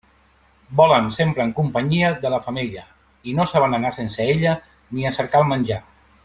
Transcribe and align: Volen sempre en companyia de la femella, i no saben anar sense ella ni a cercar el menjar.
Volen 0.79 1.09
sempre 1.17 1.43
en 1.47 1.51
companyia 1.59 2.09
de 2.23 2.31
la 2.35 2.39
femella, 2.47 2.87
i 3.33 3.37
no 3.41 3.47
saben 3.53 3.79
anar 3.79 3.93
sense 3.99 4.27
ella 4.33 4.57
ni 4.97 5.07
a 5.07 5.13
cercar 5.21 5.45
el 5.45 5.53
menjar. 5.55 5.81